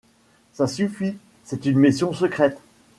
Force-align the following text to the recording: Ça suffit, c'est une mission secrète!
Ça 0.53 0.65
suffit, 0.65 1.15
c'est 1.43 1.67
une 1.67 1.77
mission 1.77 2.11
secrète! 2.11 2.57